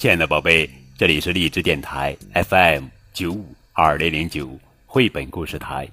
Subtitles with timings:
[0.00, 5.86] 亲爱的宝贝，这里是荔枝电台 FM 九五二零零九绘本故事台，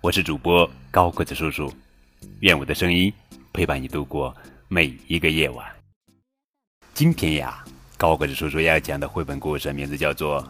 [0.00, 1.72] 我是主播高个子叔叔，
[2.40, 3.12] 愿我的声音
[3.52, 4.36] 陪伴你度过
[4.66, 5.64] 每一个夜晚。
[6.92, 7.64] 今天呀，
[7.96, 10.42] 高个子叔叔要讲的绘本故事名字叫做《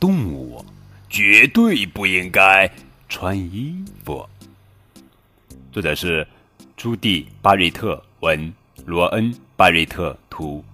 [0.00, 0.64] 动物
[1.08, 2.68] 绝对不应该
[3.08, 4.28] 穿衣服》，
[5.70, 6.26] 作者是
[6.76, 8.52] 朱蒂·巴瑞特文，
[8.86, 10.64] 罗恩·巴瑞特图。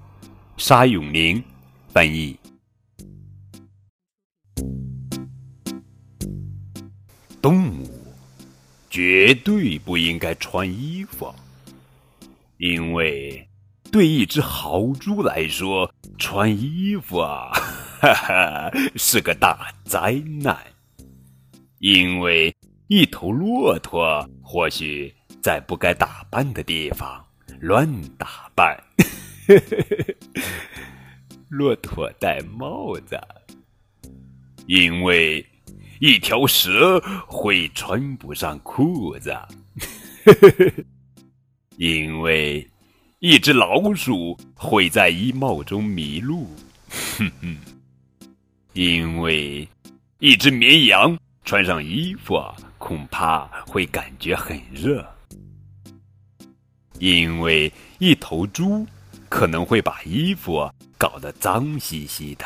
[0.58, 1.42] 沙永宁
[1.88, 2.36] 翻译。
[7.40, 7.88] 动物
[8.90, 11.32] 绝对不应该穿衣服，
[12.56, 13.48] 因为
[13.92, 17.52] 对一只豪猪来说，穿衣服啊，
[18.00, 20.58] 哈哈，是个大灾难。
[21.78, 22.52] 因为
[22.88, 27.24] 一头骆驼或许在不该打扮的地方
[27.60, 27.88] 乱
[28.18, 28.76] 打扮。
[31.48, 33.18] 骆驼戴帽子，
[34.66, 35.44] 因为
[36.00, 39.32] 一条蛇会穿不上裤子；
[41.76, 42.68] 因为
[43.20, 46.46] 一只老鼠会在衣帽中迷路；
[48.74, 49.66] 因为
[50.18, 52.40] 一只绵羊穿上衣服
[52.76, 55.02] 恐怕会感觉很热；
[56.98, 58.86] 因为一头猪。
[59.28, 62.44] 可能会把衣服搞得脏兮兮的，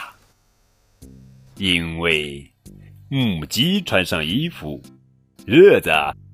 [1.56, 2.50] 因为
[3.08, 4.83] 母鸡穿上衣服，
[5.47, 5.91] 日子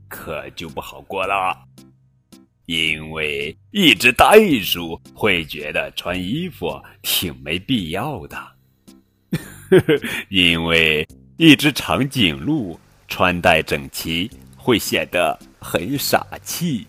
[0.08, 1.56] 可就不好过了。
[2.66, 8.38] 因为一只袋鼠会觉得穿衣服挺没必要的，
[10.28, 16.86] 因为一只长颈鹿穿戴整齐会显得很傻气，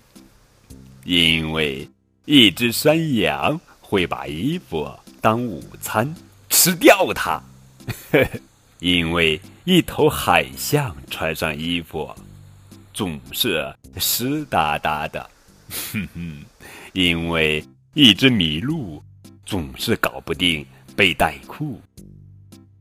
[1.04, 1.88] 因为。
[2.26, 4.88] 一只山羊会把衣服
[5.20, 6.14] 当午餐
[6.50, 7.42] 吃掉它，
[8.80, 12.14] 因为一头海象穿上衣服
[12.94, 15.30] 总是湿哒哒的，
[15.92, 16.46] 哼哼，
[16.94, 17.64] 因为
[17.94, 19.04] 一只麋鹿
[19.46, 20.66] 总是搞不定
[20.96, 21.82] 背带裤，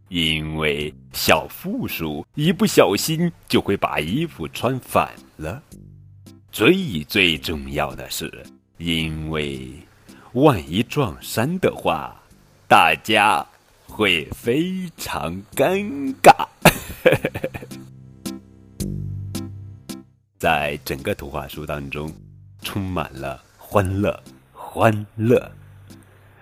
[0.08, 5.62] 因为小负鼠一不小心就会把衣服穿反了，
[6.52, 8.30] 最最重要的是。
[8.78, 9.72] 因为
[10.34, 12.14] 万一撞衫的话，
[12.68, 13.44] 大家
[13.88, 16.46] 会非常尴尬。
[20.38, 22.12] 在整个图画书当中，
[22.62, 24.22] 充满了欢乐，
[24.52, 25.50] 欢乐。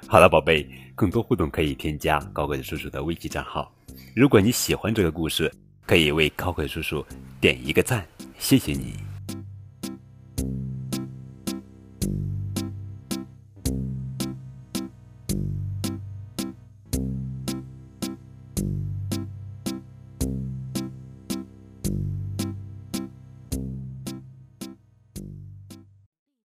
[0.06, 3.72] 好了，宝贝，更多互动可以添加高贵叔叔的微信账号。
[4.14, 5.50] 如果你喜欢这个故事，
[5.86, 7.02] 可以为高贵叔叔
[7.40, 8.06] 点一个赞，
[8.38, 9.05] 谢谢你。